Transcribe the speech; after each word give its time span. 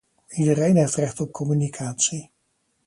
Iedereen 0.29 0.75
heeft 0.75 0.95
recht 0.95 1.19
op 1.19 1.31
communicatie. 1.31 2.31